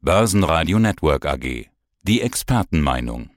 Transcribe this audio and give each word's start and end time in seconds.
Börsenradio 0.00 0.78
Network 0.78 1.26
AG. 1.26 1.66
Die 2.02 2.20
Expertenmeinung. 2.20 3.30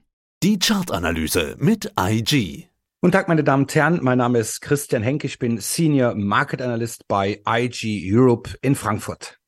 Die 0.44 0.60
Chartanalyse 0.60 1.56
mit 1.58 1.92
IG. 1.98 2.68
Guten 3.00 3.10
Tag, 3.10 3.26
meine 3.26 3.42
Damen 3.42 3.64
und 3.64 3.74
Herren. 3.74 3.98
Mein 4.00 4.18
Name 4.18 4.38
ist 4.38 4.60
Christian 4.60 5.02
Henke. 5.02 5.26
Ich 5.26 5.40
bin 5.40 5.58
Senior 5.58 6.14
Market 6.14 6.62
Analyst 6.62 7.08
bei 7.08 7.40
IG 7.44 8.08
Europe 8.08 8.50
in 8.62 8.76
Frankfurt. 8.76 9.40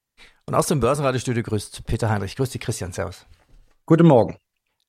Und 0.46 0.56
aus 0.56 0.66
dem 0.66 0.80
Börsenradiostudio 0.80 1.44
grüßt 1.44 1.86
Peter 1.86 2.10
Heinrich. 2.10 2.34
Grüß 2.34 2.50
dich, 2.50 2.60
Christian. 2.60 2.90
Servus. 2.90 3.24
Guten 3.86 4.08
Morgen. 4.08 4.36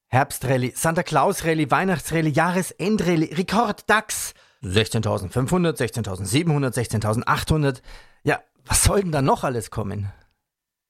Herbstrallye, 0.08 0.74
Santa 0.76 1.04
Claus 1.04 1.46
Rallye, 1.46 1.70
Weihnachtsrallye, 1.70 2.32
Jahresendrallye, 2.32 3.38
Rekord 3.38 3.88
DAX. 3.88 4.34
16.500, 4.64 5.78
16.700, 5.78 6.74
16.800. 6.74 7.84
Ja, 8.24 8.40
was 8.66 8.84
soll 8.84 9.04
denn 9.04 9.12
da 9.12 9.22
noch 9.22 9.44
alles 9.44 9.70
kommen? 9.70 10.12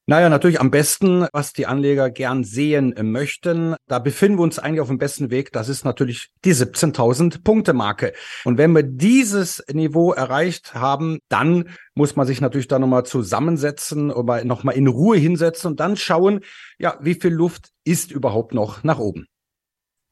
Naja, 0.07 0.29
natürlich 0.29 0.61
am 0.61 0.69
besten, 0.69 1.25
was 1.33 1.51
die 1.53 1.65
Anleger 1.65 2.11
gern 2.11 2.43
sehen 2.43 2.93
möchten. 3.01 3.75
Da 3.87 3.97
befinden 3.97 4.37
wir 4.37 4.43
uns 4.43 4.59
eigentlich 4.59 4.81
auf 4.81 4.89
dem 4.89 4.99
besten 4.99 5.31
Weg. 5.31 5.51
Das 5.51 5.67
ist 5.67 5.83
natürlich 5.83 6.29
die 6.43 6.53
17.000 6.53 7.43
Punkte 7.43 7.73
Marke. 7.73 8.13
Und 8.43 8.59
wenn 8.59 8.71
wir 8.73 8.83
dieses 8.83 9.63
Niveau 9.71 10.13
erreicht 10.13 10.75
haben, 10.75 11.17
dann 11.27 11.69
muss 11.95 12.15
man 12.15 12.27
sich 12.27 12.39
natürlich 12.39 12.67
da 12.67 12.77
nochmal 12.77 13.03
zusammensetzen 13.07 14.11
oder 14.11 14.45
nochmal 14.45 14.75
in 14.75 14.85
Ruhe 14.85 15.17
hinsetzen 15.17 15.71
und 15.71 15.79
dann 15.79 15.97
schauen, 15.97 16.41
ja, 16.77 16.99
wie 17.01 17.15
viel 17.15 17.33
Luft 17.33 17.71
ist 17.83 18.11
überhaupt 18.11 18.53
noch 18.53 18.83
nach 18.83 18.99
oben. 18.99 19.25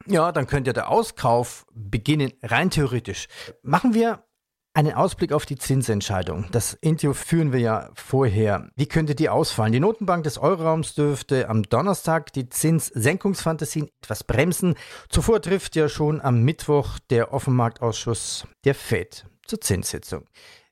Ja, 0.08 0.32
dann 0.32 0.48
könnte 0.48 0.74
der 0.74 0.90
Auskauf 0.90 1.66
beginnen, 1.72 2.34
rein 2.42 2.72
theoretisch. 2.72 3.28
Machen 3.62 3.94
wir 3.94 4.24
einen 4.74 4.94
Ausblick 4.94 5.32
auf 5.32 5.46
die 5.46 5.58
Zinsentscheidung. 5.58 6.46
Das 6.52 6.74
Interview 6.74 7.14
führen 7.14 7.54
wir 7.54 7.60
ja 7.60 7.90
vorher. 7.94 8.70
Wie 8.76 8.88
könnte 8.88 9.14
die 9.14 9.30
ausfallen? 9.30 9.72
Die 9.72 9.80
Notenbank 9.80 10.24
des 10.24 10.40
Euroraums 10.40 10.96
dürfte 10.96 11.48
am 11.48 11.64
Donnerstag 11.64 12.34
die 12.34 12.50
Zinssenkungsfantasien 12.50 13.90
etwas 14.02 14.24
bremsen. 14.24 14.76
Zuvor 15.10 15.42
trifft 15.42 15.76
ja 15.76 15.90
schon 15.90 16.22
am 16.22 16.44
Mittwoch 16.44 16.98
der 17.12 17.34
Offenmarktausschuss 17.34 18.48
der 18.66 18.74
FED 18.74 19.26
zur 19.46 19.62
Zinssitzung. 19.62 20.26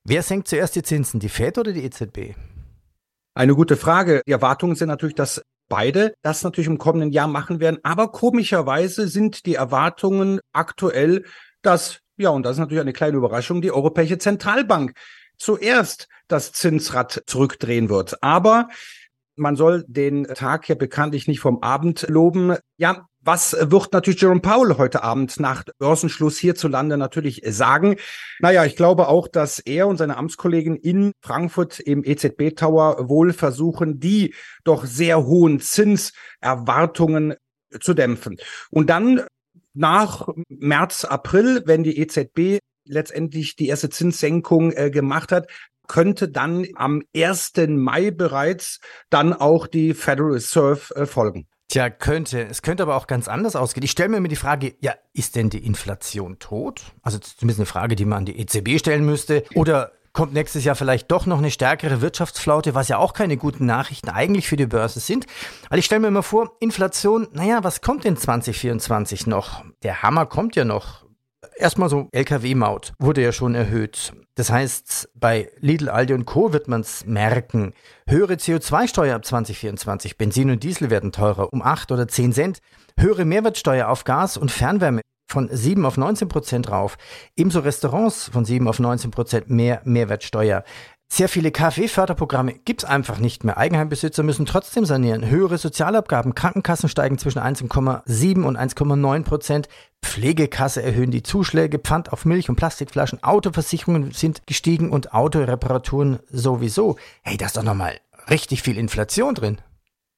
Wer 0.03 0.23
senkt 0.23 0.47
zuerst 0.47 0.75
die 0.75 0.84
Zinsen, 0.84 1.20
die 1.20 1.30
FED 1.30 1.59
oder 1.59 1.72
die 1.72 1.84
EZB? 1.84 2.36
Eine 3.36 3.56
gute 3.56 3.78
Frage. 3.78 4.23
Die 4.25 4.31
Erwartungen 4.31 4.75
sind 4.75 4.88
natürlich, 4.88 5.16
dass 5.16 5.44
beide 5.70 6.16
das 6.23 6.44
natürlich 6.44 6.68
im 6.68 6.80
kommenden 6.80 7.12
Jahr 7.12 7.28
machen 7.28 7.59
werden. 7.59 7.80
Aber 7.84 8.12
komischerweise 8.12 9.08
sind 9.08 9.45
die 9.45 9.56
Erwartungen 9.56 10.40
aktuell, 10.53 11.23
dass 11.62 12.00
ja, 12.22 12.30
und 12.30 12.44
das 12.44 12.53
ist 12.53 12.59
natürlich 12.59 12.81
eine 12.81 12.94
kleine 12.94 13.17
Überraschung, 13.17 13.61
die 13.61 13.72
Europäische 13.72 14.17
Zentralbank 14.17 14.94
zuerst 15.38 16.08
das 16.28 16.52
Zinsrad 16.52 17.23
zurückdrehen 17.25 17.89
wird. 17.89 18.22
Aber 18.23 18.69
man 19.36 19.55
soll 19.55 19.83
den 19.88 20.25
Tag 20.25 20.69
ja 20.69 20.75
bekanntlich 20.75 21.28
nicht 21.28 21.39
vom 21.39 21.63
Abend 21.63 22.05
loben. 22.08 22.55
Ja, 22.78 23.08
was 23.22 23.55
wird 23.59 23.94
natürlich 23.94 24.22
Jerome 24.22 24.41
Powell 24.41 24.78
heute 24.78 25.03
Abend 25.03 25.39
nach 25.39 25.63
Börsenschluss 25.80 26.38
hierzulande 26.38 26.97
natürlich 26.97 27.41
sagen? 27.47 27.95
Naja, 28.39 28.66
ich 28.66 28.75
glaube 28.75 29.08
auch, 29.08 29.28
dass 29.28 29.59
er 29.59 29.88
und 29.88 29.97
seine 29.97 30.17
Amtskollegen 30.17 30.75
in 30.75 31.11
Frankfurt 31.22 31.80
im 31.80 32.03
EZB 32.03 32.56
Tower 32.56 33.09
wohl 33.09 33.33
versuchen, 33.33 34.00
die 34.00 34.35
doch 34.63 34.85
sehr 34.85 35.25
hohen 35.25 35.59
Zinserwartungen 35.59 37.35
zu 37.80 37.94
dämpfen. 37.94 38.38
Und 38.69 38.89
dann 38.89 39.23
nach 39.73 40.27
März, 40.47 41.05
April, 41.05 41.64
wenn 41.66 41.83
die 41.83 42.00
EZB 42.00 42.59
letztendlich 42.86 43.55
die 43.55 43.67
erste 43.67 43.89
Zinssenkung 43.89 44.72
äh, 44.72 44.89
gemacht 44.89 45.31
hat, 45.31 45.47
könnte 45.88 46.30
dann 46.30 46.66
am 46.75 47.02
1. 47.16 47.53
Mai 47.67 48.11
bereits 48.11 48.80
dann 49.09 49.33
auch 49.33 49.67
die 49.67 49.94
Federal 49.94 50.31
Reserve 50.31 50.95
äh, 50.95 51.05
folgen. 51.05 51.47
Tja, 51.72 51.89
könnte. 51.89 52.47
Es 52.47 52.61
könnte 52.61 52.83
aber 52.83 52.97
auch 52.97 53.08
ganz 53.08 53.30
anders 53.30 53.55
ausgehen. 53.55 53.83
Ich 53.86 53.91
stelle 53.91 54.09
mir 54.09 54.17
immer 54.17 54.28
die 54.28 54.36
Frage, 54.36 54.75
ja, 54.81 54.94
ist 55.13 55.38
denn 55.38 55.50
die 55.50 55.66
Inflation 55.66 56.38
tot? 56.38 56.81
Also 57.02 57.17
zumindest 57.19 57.59
eine 57.59 57.66
Frage, 57.66 57.95
die 57.95 58.03
man 58.03 58.19
an 58.19 58.25
die 58.25 58.39
EZB 58.39 58.78
stellen 58.78 59.06
müsste. 59.06 59.44
Oder 59.56 59.94
kommt 60.13 60.33
nächstes 60.33 60.63
Jahr 60.63 60.75
vielleicht 60.75 61.11
doch 61.11 61.25
noch 61.25 61.38
eine 61.38 61.51
stärkere 61.51 62.01
Wirtschaftsflaute, 62.01 62.75
was 62.75 62.88
ja 62.88 62.97
auch 62.97 63.13
keine 63.13 63.38
guten 63.38 63.66
Nachrichten 63.66 64.09
eigentlich 64.09 64.47
für 64.47 64.57
die 64.57 64.66
Börse 64.66 64.99
sind. 64.99 65.25
Weil 65.69 65.79
ich 65.79 65.85
stelle 65.85 66.01
mir 66.01 66.07
immer 66.07 66.23
vor, 66.23 66.51
Inflation, 66.59 67.27
naja, 67.33 67.63
was 67.63 67.81
kommt 67.81 68.05
in 68.05 68.17
2024 68.17 69.27
noch? 69.27 69.63
Der 69.83 70.03
Hammer 70.03 70.25
kommt 70.25 70.55
ja 70.55 70.66
noch. 70.66 71.05
Erstmal 71.55 71.89
so 71.89 72.07
Lkw-Maut 72.11 72.94
wurde 72.99 73.22
ja 73.22 73.31
schon 73.31 73.55
erhöht. 73.55 74.13
Das 74.35 74.51
heißt, 74.51 75.09
bei 75.16 75.51
Lidl, 75.59 75.89
Aldi 75.89 76.13
und 76.13 76.25
Co. 76.25 76.53
wird 76.53 76.67
man 76.67 76.81
es 76.81 77.05
merken. 77.05 77.73
Höhere 78.07 78.33
CO2-Steuer 78.33 79.16
ab 79.16 79.25
2024. 79.25 80.17
Benzin 80.17 80.51
und 80.51 80.63
Diesel 80.63 80.89
werden 80.89 81.11
teurer 81.11 81.51
um 81.51 81.61
8 81.61 81.91
oder 81.91 82.07
10 82.07 82.33
Cent. 82.33 82.59
Höhere 82.97 83.25
Mehrwertsteuer 83.25 83.89
auf 83.89 84.03
Gas 84.03 84.38
und 84.38 84.51
Fernwärme 84.51 85.01
von 85.31 85.50
7 85.52 85.86
auf 85.86 85.97
19 85.97 86.28
Prozent 86.28 86.69
rauf. 86.69 86.97
Ebenso 87.36 87.59
Restaurants 87.59 88.30
von 88.31 88.46
7 88.46 88.68
auf 88.68 88.80
19 88.80 89.12
Prozent 89.12 89.50
mehr 89.50 89.81
Mehrwertsteuer. 89.86 90.64
Sehr 91.14 91.28
viele 91.28 91.52
KfW-Förderprogramme 91.52 92.53
gibt 92.53 92.84
es 92.84 92.90
einfach 92.90 93.18
nicht 93.18 93.44
mehr. 93.44 93.58
Eigenheimbesitzer 93.58 94.24
müssen 94.24 94.46
trotzdem 94.46 94.86
sanieren. 94.86 95.30
Höhere 95.30 95.58
Sozialabgaben, 95.58 96.36
Krankenkassen 96.36 96.88
steigen 96.88 97.18
zwischen 97.18 97.40
1,7 97.40 98.44
und 98.44 98.58
1,9 98.58 99.24
Prozent. 99.24 99.68
Pflegekasse 100.02 100.81
erhöhen 100.81 101.12
die 101.12 101.22
Zuschläge, 101.22 101.80
Pfand 101.80 102.14
auf 102.14 102.24
Milch 102.24 102.47
und 102.47 102.56
Plastikflaschen, 102.56 103.22
Autoversicherungen 103.24 104.12
sind 104.12 104.47
gestiegen 104.47 104.90
und 104.90 105.14
Autoreparaturen 105.14 106.20
sowieso. 106.30 106.96
Hey, 107.24 107.36
da 107.36 107.47
ist 107.47 107.58
doch 107.58 107.64
nochmal 107.64 108.00
richtig 108.30 108.62
viel 108.62 108.78
Inflation 108.78 109.36
drin. 109.36 109.58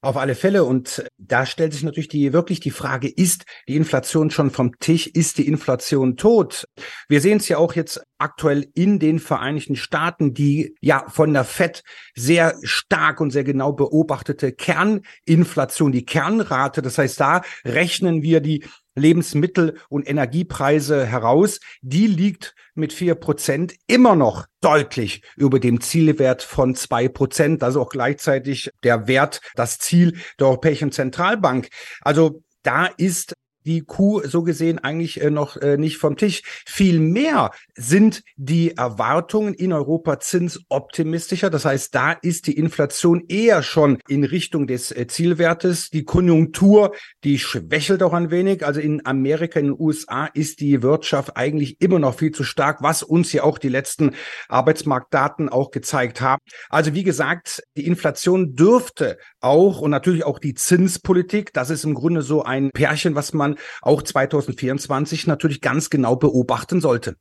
Auf 0.03 0.17
alle 0.17 0.35
Fälle. 0.35 0.65
Und 0.65 1.05
da 1.17 1.45
stellt 1.45 1.71
sich 1.71 1.81
natürlich 1.81 2.09
die, 2.09 2.33
wirklich 2.33 2.59
die 2.59 2.71
Frage, 2.71 3.07
ist 3.07 3.45
die 3.69 3.77
Inflation 3.77 4.31
schon 4.31 4.51
vom 4.51 4.77
Tisch? 4.79 5.07
Ist 5.07 5.37
die 5.37 5.47
Inflation 5.47 6.17
tot? 6.17 6.67
Wir 7.07 7.21
sehen 7.21 7.37
es 7.37 7.47
ja 7.47 7.57
auch 7.57 7.73
jetzt 7.73 8.03
aktuell 8.17 8.67
in 8.73 8.99
den 8.99 9.19
Vereinigten 9.19 9.77
Staaten, 9.77 10.33
die 10.33 10.75
ja 10.81 11.05
von 11.07 11.31
der 11.31 11.45
FED 11.45 11.83
sehr 12.15 12.53
stark 12.63 13.21
und 13.21 13.31
sehr 13.31 13.45
genau 13.45 13.71
beobachtete 13.71 14.51
Kerninflation, 14.51 15.93
die 15.93 16.03
Kernrate. 16.03 16.81
Das 16.81 16.97
heißt, 16.97 17.17
da 17.21 17.41
rechnen 17.63 18.23
wir 18.23 18.41
die 18.41 18.65
Lebensmittel- 18.95 19.77
und 19.89 20.07
Energiepreise 20.07 21.05
heraus. 21.05 21.59
Die 21.81 22.07
liegt 22.07 22.55
mit 22.75 22.93
vier 22.93 23.15
Prozent 23.15 23.75
immer 23.87 24.15
noch 24.15 24.45
deutlich 24.61 25.23
über 25.35 25.59
dem 25.59 25.81
Zielwert 25.81 26.41
von 26.41 26.75
zwei 26.75 27.07
Prozent. 27.07 27.63
Also 27.63 27.81
auch 27.81 27.89
gleichzeitig 27.89 28.71
der 28.83 29.07
Wert, 29.07 29.41
das 29.55 29.79
Ziel 29.79 30.17
der 30.39 30.47
Europäischen 30.47 30.91
Zentralbank. 30.91 31.69
Also 32.01 32.43
da 32.63 32.85
ist 32.85 33.35
die 33.65 33.81
Kuh 33.81 34.21
so 34.25 34.43
gesehen 34.43 34.79
eigentlich 34.79 35.21
äh, 35.21 35.29
noch 35.29 35.57
äh, 35.57 35.77
nicht 35.77 35.97
vom 35.97 36.17
Tisch. 36.17 36.41
Vielmehr 36.65 37.51
sind 37.75 38.23
die 38.35 38.77
Erwartungen 38.77 39.53
in 39.53 39.73
Europa 39.73 40.19
zinsoptimistischer. 40.19 41.49
Das 41.49 41.65
heißt, 41.65 41.93
da 41.93 42.11
ist 42.11 42.47
die 42.47 42.57
Inflation 42.57 43.23
eher 43.27 43.63
schon 43.63 43.99
in 44.07 44.23
Richtung 44.23 44.67
des 44.67 44.91
äh, 44.91 45.07
Zielwertes. 45.07 45.89
Die 45.89 46.03
Konjunktur, 46.03 46.93
die 47.23 47.39
schwächelt 47.39 48.03
auch 48.03 48.13
ein 48.13 48.31
wenig. 48.31 48.65
Also 48.65 48.79
in 48.79 49.05
Amerika, 49.05 49.59
in 49.59 49.67
den 49.67 49.79
USA 49.79 50.25
ist 50.25 50.59
die 50.59 50.81
Wirtschaft 50.81 51.37
eigentlich 51.37 51.81
immer 51.81 51.99
noch 51.99 52.15
viel 52.15 52.31
zu 52.31 52.43
stark, 52.43 52.81
was 52.81 53.03
uns 53.03 53.33
ja 53.33 53.43
auch 53.43 53.57
die 53.57 53.69
letzten 53.69 54.11
Arbeitsmarktdaten 54.49 55.49
auch 55.49 55.71
gezeigt 55.71 56.21
haben. 56.21 56.41
Also 56.69 56.93
wie 56.93 57.03
gesagt, 57.03 57.63
die 57.77 57.85
Inflation 57.85 58.55
dürfte 58.55 59.17
auch 59.39 59.79
und 59.79 59.91
natürlich 59.91 60.23
auch 60.23 60.39
die 60.39 60.53
Zinspolitik, 60.53 61.53
das 61.53 61.69
ist 61.69 61.83
im 61.83 61.93
Grunde 61.93 62.21
so 62.21 62.43
ein 62.43 62.71
Pärchen, 62.71 63.15
was 63.15 63.33
man 63.33 63.52
auch 63.81 64.01
2024 64.01 65.27
natürlich 65.27 65.61
ganz 65.61 65.89
genau 65.89 66.15
beobachten 66.15 66.81
sollte. 66.81 67.15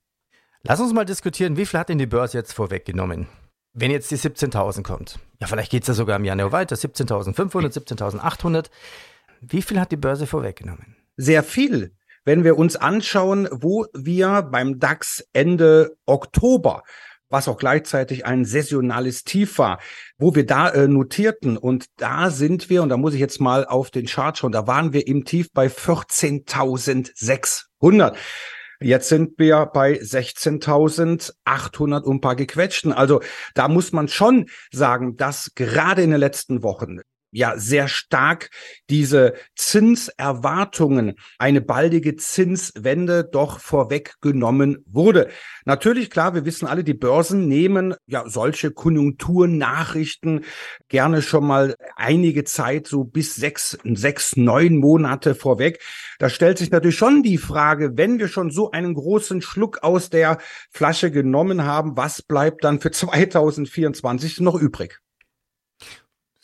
Lass 0.62 0.80
uns 0.80 0.92
mal 0.92 1.04
diskutieren, 1.04 1.56
wie 1.56 1.66
viel 1.66 1.80
hat 1.80 1.88
denn 1.88 1.98
die 1.98 2.06
Börse 2.06 2.38
jetzt 2.38 2.52
vorweggenommen? 2.52 3.26
Wenn 3.74 3.90
jetzt 3.90 4.10
die 4.10 4.18
17.000 4.18 4.82
kommt, 4.82 5.18
ja, 5.40 5.46
vielleicht 5.46 5.70
geht 5.70 5.82
es 5.82 5.88
ja 5.88 5.94
sogar 5.94 6.16
im 6.16 6.24
Januar 6.24 6.52
weiter, 6.52 6.76
17.500, 6.76 7.72
17.800. 7.72 8.66
Wie 9.40 9.62
viel 9.62 9.80
hat 9.80 9.90
die 9.90 9.96
Börse 9.96 10.26
vorweggenommen? 10.26 10.96
Sehr 11.16 11.42
viel. 11.42 11.96
Wenn 12.24 12.44
wir 12.44 12.56
uns 12.56 12.76
anschauen, 12.76 13.48
wo 13.50 13.86
wir 13.92 14.42
beim 14.42 14.78
DAX 14.78 15.26
Ende 15.32 15.96
Oktober 16.06 16.84
was 17.32 17.48
auch 17.48 17.56
gleichzeitig 17.56 18.24
ein 18.26 18.44
saisonales 18.44 19.24
Tief 19.24 19.58
war, 19.58 19.80
wo 20.18 20.34
wir 20.34 20.44
da 20.46 20.68
äh, 20.68 20.86
notierten. 20.86 21.56
Und 21.56 21.86
da 21.96 22.28
sind 22.30 22.68
wir, 22.70 22.82
und 22.82 22.90
da 22.90 22.98
muss 22.98 23.14
ich 23.14 23.20
jetzt 23.20 23.40
mal 23.40 23.64
auf 23.64 23.90
den 23.90 24.04
Chart 24.06 24.36
schauen, 24.36 24.52
da 24.52 24.66
waren 24.66 24.92
wir 24.92 25.06
im 25.06 25.24
Tief 25.24 25.50
bei 25.52 25.68
14.600. 25.68 28.14
Jetzt 28.80 29.08
sind 29.08 29.38
wir 29.38 29.64
bei 29.66 29.94
16.800 29.94 32.02
und 32.02 32.20
paar 32.20 32.36
gequetschten. 32.36 32.92
Also 32.92 33.22
da 33.54 33.68
muss 33.68 33.92
man 33.92 34.08
schon 34.08 34.50
sagen, 34.70 35.16
dass 35.16 35.54
gerade 35.54 36.02
in 36.02 36.10
den 36.10 36.20
letzten 36.20 36.62
Wochen 36.62 37.00
ja 37.32 37.58
sehr 37.58 37.88
stark 37.88 38.50
diese 38.90 39.34
Zinserwartungen, 39.56 41.14
eine 41.38 41.60
baldige 41.60 42.16
Zinswende 42.16 43.24
doch 43.24 43.58
vorweggenommen 43.58 44.84
wurde. 44.86 45.28
Natürlich, 45.64 46.10
klar, 46.10 46.34
wir 46.34 46.44
wissen 46.44 46.66
alle, 46.66 46.84
die 46.84 46.94
Börsen 46.94 47.48
nehmen 47.48 47.94
ja 48.06 48.28
solche 48.28 48.70
Konjunkturnachrichten 48.70 50.44
gerne 50.88 51.22
schon 51.22 51.46
mal 51.46 51.74
einige 51.96 52.44
Zeit, 52.44 52.86
so 52.86 53.04
bis 53.04 53.34
sechs, 53.34 53.78
sechs, 53.84 54.36
neun 54.36 54.76
Monate 54.76 55.34
vorweg. 55.34 55.80
Da 56.18 56.28
stellt 56.28 56.58
sich 56.58 56.70
natürlich 56.70 56.96
schon 56.96 57.22
die 57.22 57.38
Frage, 57.38 57.92
wenn 57.96 58.18
wir 58.18 58.28
schon 58.28 58.50
so 58.50 58.70
einen 58.70 58.94
großen 58.94 59.40
Schluck 59.40 59.82
aus 59.82 60.10
der 60.10 60.38
Flasche 60.70 61.10
genommen 61.10 61.64
haben, 61.64 61.96
was 61.96 62.22
bleibt 62.22 62.64
dann 62.64 62.80
für 62.80 62.90
2024 63.02 64.40
noch 64.40 64.54
übrig? 64.54 65.00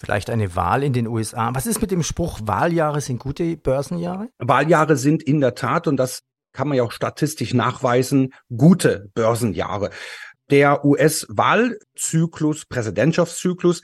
Vielleicht 0.01 0.31
eine 0.31 0.55
Wahl 0.55 0.85
in 0.85 0.93
den 0.93 1.09
USA. 1.09 1.51
Was 1.55 1.67
ist 1.67 1.81
mit 1.81 1.91
dem 1.91 2.05
Spruch, 2.05 2.39
Wahljahre 2.45 3.01
sind 3.01 3.19
gute 3.19 3.57
Börsenjahre? 3.57 4.29
Wahljahre 4.39 4.97
sind 4.97 5.25
in 5.25 5.41
der 5.41 5.57
Tat, 5.57 5.89
und 5.89 5.97
das 5.97 6.23
kann 6.53 6.69
man 6.69 6.77
ja 6.77 6.85
auch 6.85 6.93
statistisch 6.93 7.53
nachweisen, 7.53 8.33
gute 8.57 9.11
Börsenjahre. 9.15 9.91
Der 10.51 10.85
US-Wahlzyklus, 10.85 12.67
Präsidentschaftszyklus, 12.67 13.83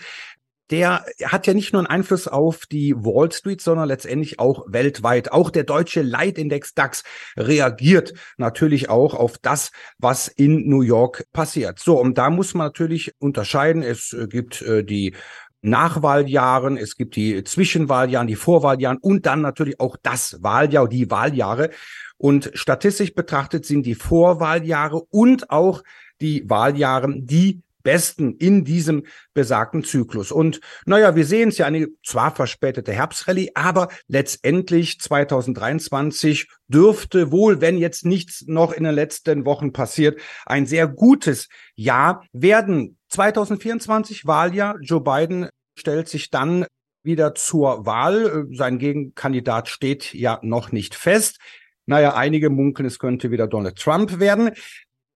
der 0.70 1.04
hat 1.24 1.46
ja 1.46 1.52
nicht 1.52 1.72
nur 1.72 1.80
einen 1.80 1.88
Einfluss 1.88 2.26
auf 2.26 2.64
die 2.66 2.94
Wall 2.96 3.30
Street, 3.30 3.60
sondern 3.60 3.86
letztendlich 3.86 4.40
auch 4.40 4.64
weltweit. 4.66 5.30
Auch 5.30 5.50
der 5.50 5.64
deutsche 5.64 6.00
Leitindex 6.00 6.74
DAX 6.74 7.04
reagiert 7.36 8.14
natürlich 8.38 8.88
auch 8.88 9.14
auf 9.14 9.36
das, 9.38 9.72
was 9.98 10.28
in 10.28 10.68
New 10.68 10.80
York 10.80 11.26
passiert. 11.32 11.80
So, 11.80 12.00
und 12.00 12.16
da 12.16 12.30
muss 12.30 12.54
man 12.54 12.68
natürlich 12.68 13.12
unterscheiden. 13.18 13.82
Es 13.82 14.16
gibt 14.30 14.62
äh, 14.62 14.84
die 14.84 15.14
Nachwahljahren, 15.64 16.76
es 16.76 16.96
gibt 16.96 17.16
die 17.16 17.42
Zwischenwahljahren, 17.42 18.28
die 18.28 18.36
Vorwahljahren 18.36 18.98
und 18.98 19.26
dann 19.26 19.40
natürlich 19.40 19.80
auch 19.80 19.96
das 20.02 20.42
Wahljahr, 20.42 20.88
die 20.88 21.10
Wahljahre. 21.10 21.70
Und 22.16 22.50
statistisch 22.54 23.14
betrachtet 23.14 23.64
sind 23.64 23.86
die 23.86 23.94
Vorwahljahre 23.94 25.02
und 25.10 25.50
auch 25.50 25.82
die 26.20 26.48
Wahljahre 26.48 27.14
die 27.16 27.62
besten 27.84 28.34
in 28.38 28.64
diesem 28.64 29.04
besagten 29.34 29.84
Zyklus. 29.84 30.32
Und 30.32 30.60
naja, 30.86 31.14
wir 31.14 31.24
sehen 31.24 31.50
es 31.50 31.58
ja 31.58 31.66
eine 31.66 31.88
zwar 32.04 32.34
verspätete 32.34 32.92
Herbstrallye, 32.92 33.52
aber 33.54 33.88
letztendlich 34.08 34.98
2023 34.98 36.48
dürfte 36.66 37.30
wohl, 37.30 37.60
wenn 37.60 37.76
jetzt 37.78 38.04
nichts 38.04 38.44
noch 38.48 38.72
in 38.72 38.82
den 38.82 38.94
letzten 38.94 39.44
Wochen 39.44 39.72
passiert, 39.72 40.18
ein 40.46 40.66
sehr 40.66 40.88
gutes 40.88 41.48
Jahr 41.76 42.24
werden. 42.32 42.96
2024 43.10 44.26
Wahljahr. 44.26 44.76
Joe 44.80 45.00
Biden 45.00 45.48
stellt 45.74 46.08
sich 46.08 46.30
dann 46.30 46.66
wieder 47.02 47.34
zur 47.34 47.86
Wahl. 47.86 48.46
Sein 48.52 48.78
Gegenkandidat 48.78 49.68
steht 49.68 50.14
ja 50.14 50.40
noch 50.42 50.72
nicht 50.72 50.94
fest. 50.94 51.38
Naja, 51.86 52.14
einige 52.14 52.50
munkeln, 52.50 52.86
es 52.86 52.98
könnte 52.98 53.30
wieder 53.30 53.46
Donald 53.46 53.78
Trump 53.78 54.18
werden. 54.18 54.50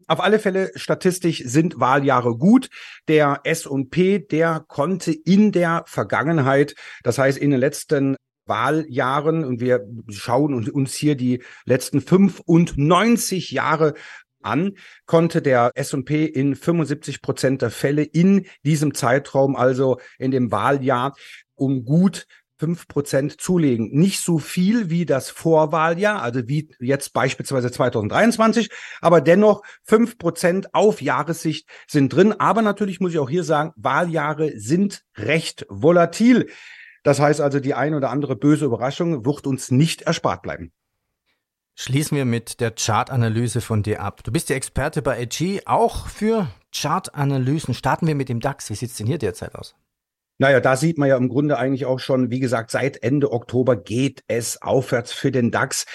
Auf 0.06 0.20
alle 0.20 0.38
Fälle, 0.38 0.70
statistisch 0.74 1.42
sind 1.44 1.80
Wahljahre 1.80 2.36
gut. 2.36 2.68
Der 3.08 3.40
S&P, 3.44 4.18
der 4.18 4.64
konnte 4.66 5.12
in 5.12 5.52
der 5.52 5.84
Vergangenheit, 5.86 6.74
das 7.02 7.18
heißt 7.18 7.38
in 7.38 7.50
den 7.50 7.60
letzten 7.60 8.16
Wahljahren, 8.46 9.44
und 9.44 9.60
wir 9.60 9.86
schauen 10.08 10.68
uns 10.70 10.94
hier 10.94 11.14
die 11.14 11.42
letzten 11.66 12.00
95 12.00 13.50
Jahre 13.50 13.94
an, 14.42 14.76
konnte 15.06 15.42
der 15.42 15.72
S&P 15.74 16.24
in 16.24 16.56
75 16.56 17.22
Prozent 17.22 17.62
der 17.62 17.70
Fälle 17.70 18.02
in 18.02 18.46
diesem 18.64 18.94
Zeitraum, 18.94 19.56
also 19.56 19.98
in 20.18 20.30
dem 20.30 20.50
Wahljahr, 20.50 21.14
um 21.54 21.84
gut 21.84 22.26
fünf 22.58 22.88
Prozent 22.88 23.40
zulegen. 23.40 23.90
Nicht 23.92 24.20
so 24.20 24.38
viel 24.38 24.90
wie 24.90 25.06
das 25.06 25.30
Vorwahljahr, 25.30 26.20
also 26.22 26.48
wie 26.48 26.68
jetzt 26.80 27.12
beispielsweise 27.12 27.70
2023, 27.70 28.70
aber 29.00 29.20
dennoch 29.20 29.62
fünf 29.84 30.18
Prozent 30.18 30.74
auf 30.74 31.00
Jahressicht 31.00 31.68
sind 31.86 32.12
drin. 32.12 32.32
Aber 32.32 32.62
natürlich 32.62 33.00
muss 33.00 33.12
ich 33.12 33.18
auch 33.18 33.30
hier 33.30 33.44
sagen, 33.44 33.72
Wahljahre 33.76 34.58
sind 34.58 35.04
recht 35.16 35.66
volatil. 35.68 36.50
Das 37.04 37.20
heißt 37.20 37.40
also, 37.40 37.60
die 37.60 37.74
ein 37.74 37.94
oder 37.94 38.10
andere 38.10 38.36
böse 38.36 38.64
Überraschung 38.64 39.24
wird 39.24 39.46
uns 39.46 39.70
nicht 39.70 40.02
erspart 40.02 40.42
bleiben. 40.42 40.72
Schließen 41.80 42.16
wir 42.16 42.24
mit 42.24 42.58
der 42.58 42.72
Chartanalyse 42.72 43.60
von 43.60 43.84
dir 43.84 44.02
ab. 44.02 44.24
Du 44.24 44.32
bist 44.32 44.50
der 44.50 44.56
Experte 44.56 45.00
bei 45.00 45.22
AG, 45.22 45.60
auch 45.66 46.08
für 46.08 46.48
Chartanalysen. 46.74 47.72
Starten 47.72 48.08
wir 48.08 48.16
mit 48.16 48.28
dem 48.28 48.40
DAX. 48.40 48.68
Wie 48.68 48.74
sieht 48.74 48.90
es 48.90 48.96
denn 48.96 49.06
hier 49.06 49.18
derzeit 49.18 49.54
aus? 49.54 49.76
Naja, 50.38 50.58
da 50.58 50.76
sieht 50.76 50.98
man 50.98 51.08
ja 51.08 51.16
im 51.16 51.28
Grunde 51.28 51.56
eigentlich 51.56 51.86
auch 51.86 52.00
schon, 52.00 52.32
wie 52.32 52.40
gesagt, 52.40 52.72
seit 52.72 53.04
Ende 53.04 53.30
Oktober 53.30 53.76
geht 53.76 54.24
es 54.26 54.60
aufwärts 54.60 55.12
für 55.12 55.30
den 55.30 55.52
DAX. 55.52 55.86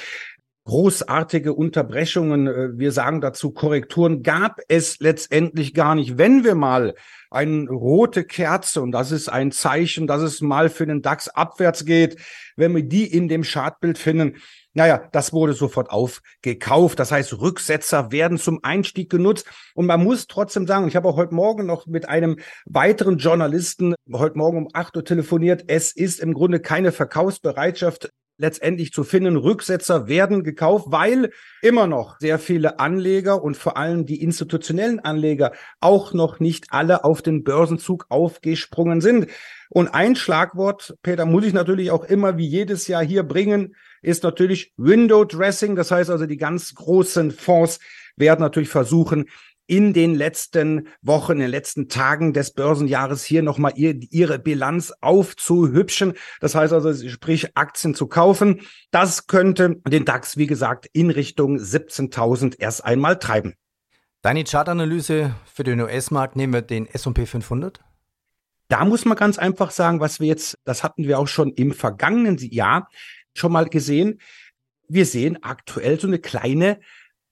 Großartige 0.63 1.51
Unterbrechungen, 1.53 2.47
äh, 2.47 2.69
wir 2.79 2.93
sagen 2.93 3.19
dazu 3.19 3.51
Korrekturen, 3.51 4.23
gab 4.23 4.61
es 4.69 4.99
letztendlich 4.99 5.73
gar 5.73 5.95
nicht. 5.95 6.17
Wenn 6.17 6.45
wir 6.45 6.55
mal 6.55 6.95
eine 7.29 7.69
rote 7.69 8.23
Kerze, 8.23 8.81
und 8.81 8.93
das 8.93 9.11
ist 9.11 9.27
ein 9.27 9.51
Zeichen, 9.51 10.07
dass 10.07 10.21
es 10.21 10.39
mal 10.39 10.69
für 10.69 10.85
den 10.85 11.01
DAX 11.01 11.27
abwärts 11.27 11.83
geht, 11.83 12.15
wenn 12.55 12.73
wir 12.73 12.83
die 12.83 13.05
in 13.05 13.27
dem 13.27 13.41
Chartbild 13.41 13.97
finden, 13.97 14.37
naja, 14.73 15.07
das 15.11 15.33
wurde 15.33 15.53
sofort 15.53 15.89
aufgekauft. 15.91 16.99
Das 16.99 17.11
heißt, 17.11 17.39
Rücksetzer 17.39 18.11
werden 18.11 18.37
zum 18.37 18.59
Einstieg 18.63 19.09
genutzt. 19.09 19.45
Und 19.75 19.85
man 19.85 20.03
muss 20.03 20.27
trotzdem 20.27 20.65
sagen, 20.65 20.87
ich 20.87 20.95
habe 20.95 21.07
auch 21.07 21.15
heute 21.15 21.35
Morgen 21.35 21.65
noch 21.65 21.85
mit 21.85 22.09
einem 22.09 22.37
weiteren 22.65 23.17
Journalisten 23.17 23.93
heute 24.11 24.37
Morgen 24.37 24.57
um 24.57 24.69
acht 24.73 24.97
Uhr 24.97 25.05
telefoniert. 25.05 25.65
Es 25.67 25.91
ist 25.91 26.19
im 26.19 26.33
Grunde 26.33 26.59
keine 26.59 26.91
Verkaufsbereitschaft 26.91 28.09
letztendlich 28.37 28.91
zu 28.91 29.03
finden. 29.03 29.37
Rücksetzer 29.37 30.07
werden 30.07 30.43
gekauft, 30.43 30.87
weil 30.89 31.31
immer 31.61 31.85
noch 31.85 32.19
sehr 32.19 32.39
viele 32.39 32.79
Anleger 32.79 33.43
und 33.43 33.55
vor 33.55 33.77
allem 33.77 34.07
die 34.07 34.23
institutionellen 34.23 34.99
Anleger 34.99 35.51
auch 35.81 36.13
noch 36.13 36.39
nicht 36.39 36.67
alle 36.71 37.03
auf 37.03 37.21
den 37.21 37.43
Börsenzug 37.43 38.07
aufgesprungen 38.09 39.01
sind. 39.01 39.27
Und 39.69 39.89
ein 39.89 40.15
Schlagwort, 40.15 40.95
Peter, 41.03 41.25
muss 41.25 41.45
ich 41.45 41.53
natürlich 41.53 41.91
auch 41.91 42.03
immer 42.03 42.37
wie 42.37 42.47
jedes 42.47 42.87
Jahr 42.87 43.03
hier 43.03 43.23
bringen 43.23 43.75
ist 44.03 44.23
natürlich 44.23 44.73
Window 44.77 45.23
Dressing. 45.23 45.75
Das 45.75 45.91
heißt 45.91 46.09
also, 46.09 46.25
die 46.25 46.37
ganz 46.37 46.75
großen 46.75 47.31
Fonds 47.31 47.79
werden 48.15 48.41
natürlich 48.41 48.69
versuchen, 48.69 49.25
in 49.65 49.93
den 49.93 50.13
letzten 50.13 50.89
Wochen, 51.01 51.33
in 51.33 51.39
den 51.39 51.49
letzten 51.49 51.87
Tagen 51.87 52.33
des 52.33 52.51
Börsenjahres 52.51 53.23
hier 53.23 53.41
nochmal 53.43 53.73
ihr, 53.75 53.95
ihre 54.11 54.37
Bilanz 54.37 54.93
aufzuhübschen. 54.99 56.13
Das 56.41 56.53
heißt 56.53 56.73
also, 56.73 56.93
sprich 57.07 57.55
Aktien 57.55 57.95
zu 57.95 58.07
kaufen. 58.07 58.61
Das 58.91 59.27
könnte 59.27 59.77
den 59.87 60.05
DAX, 60.05 60.37
wie 60.37 60.47
gesagt, 60.47 60.87
in 60.91 61.09
Richtung 61.09 61.57
17.000 61.57 62.59
erst 62.59 62.83
einmal 62.83 63.17
treiben. 63.19 63.53
Deine 64.21 64.43
Chartanalyse 64.43 65.33
für 65.51 65.63
den 65.63 65.81
US-Markt 65.81 66.35
nehmen 66.35 66.53
wir 66.53 66.61
den 66.61 66.85
S&P 66.87 67.25
500? 67.25 67.79
Da 68.69 68.85
muss 68.85 69.05
man 69.05 69.17
ganz 69.17 69.37
einfach 69.37 69.71
sagen, 69.71 69.99
was 69.99 70.19
wir 70.19 70.27
jetzt, 70.27 70.57
das 70.63 70.83
hatten 70.83 71.07
wir 71.07 71.19
auch 71.19 71.27
schon 71.27 71.51
im 71.51 71.73
vergangenen 71.73 72.37
Jahr, 72.37 72.89
schon 73.33 73.51
mal 73.51 73.67
gesehen. 73.67 74.19
Wir 74.87 75.05
sehen 75.05 75.39
aktuell 75.41 75.99
so 75.99 76.07
eine 76.07 76.19
kleine 76.19 76.79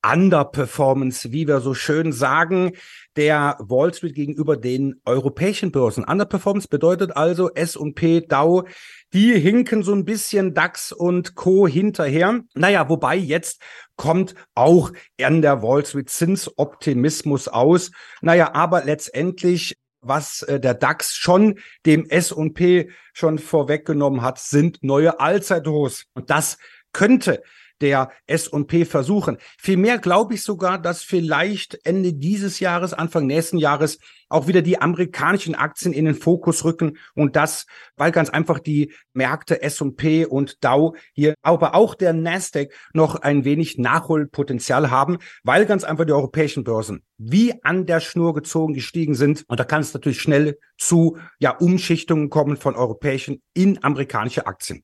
Underperformance, 0.03 1.31
wie 1.31 1.47
wir 1.47 1.59
so 1.59 1.73
schön 1.73 2.11
sagen, 2.11 2.71
der 3.15 3.57
Wall 3.59 3.93
Street 3.93 4.15
gegenüber 4.15 4.57
den 4.57 4.99
europäischen 5.05 5.71
Börsen. 5.71 6.03
Underperformance 6.03 6.67
bedeutet 6.67 7.15
also 7.15 7.51
S&P, 7.53 8.21
Dow, 8.21 8.67
die 9.13 9.37
hinken 9.37 9.83
so 9.83 9.93
ein 9.93 10.05
bisschen 10.05 10.53
DAX 10.53 10.91
und 10.91 11.35
Co. 11.35 11.67
hinterher. 11.67 12.41
Naja, 12.55 12.89
wobei 12.89 13.15
jetzt 13.15 13.61
kommt 13.95 14.33
auch 14.55 14.91
an 15.21 15.41
der 15.41 15.61
Wall 15.61 15.85
Street 15.85 16.09
Zinsoptimismus 16.09 17.47
aus. 17.47 17.91
Naja, 18.21 18.55
aber 18.55 18.83
letztendlich 18.83 19.75
was 20.01 20.41
äh, 20.43 20.59
der 20.59 20.73
DAX 20.73 21.15
schon 21.15 21.59
dem 21.85 22.05
S&P 22.09 22.89
schon 23.13 23.39
vorweggenommen 23.39 24.21
hat, 24.21 24.39
sind 24.39 24.79
neue 24.81 25.19
Allzeithochs. 25.19 26.07
Und 26.13 26.29
das 26.29 26.57
könnte 26.91 27.41
der 27.81 28.11
S&P 28.27 28.85
versuchen. 28.85 29.37
Vielmehr 29.57 29.97
glaube 29.97 30.35
ich 30.35 30.43
sogar, 30.43 30.79
dass 30.79 31.03
vielleicht 31.03 31.79
Ende 31.85 32.13
dieses 32.13 32.59
Jahres, 32.59 32.93
Anfang 32.93 33.25
nächsten 33.25 33.57
Jahres 33.57 33.99
auch 34.29 34.47
wieder 34.47 34.61
die 34.61 34.79
amerikanischen 34.79 35.55
Aktien 35.55 35.93
in 35.93 36.05
den 36.05 36.15
Fokus 36.15 36.63
rücken 36.63 36.97
und 37.15 37.35
das, 37.35 37.65
weil 37.97 38.11
ganz 38.11 38.29
einfach 38.29 38.59
die 38.59 38.93
Märkte 39.13 39.61
S&P 39.61 40.25
und 40.25 40.63
Dow 40.63 40.95
hier, 41.13 41.33
aber 41.41 41.75
auch 41.75 41.95
der 41.95 42.13
Nasdaq 42.13 42.73
noch 42.93 43.15
ein 43.15 43.43
wenig 43.43 43.77
Nachholpotenzial 43.77 44.89
haben, 44.89 45.17
weil 45.43 45.65
ganz 45.65 45.83
einfach 45.83 46.05
die 46.05 46.13
europäischen 46.13 46.63
Börsen 46.63 47.03
wie 47.17 47.53
an 47.63 47.85
der 47.85 47.99
Schnur 47.99 48.33
gezogen 48.33 48.73
gestiegen 48.73 49.13
sind 49.13 49.43
und 49.47 49.59
da 49.59 49.63
kann 49.63 49.81
es 49.81 49.93
natürlich 49.93 50.21
schnell 50.21 50.57
zu 50.77 51.17
ja 51.39 51.51
Umschichtungen 51.57 52.29
kommen 52.29 52.57
von 52.57 52.75
europäischen 52.75 53.41
in 53.53 53.83
amerikanische 53.83 54.47
Aktien. 54.47 54.83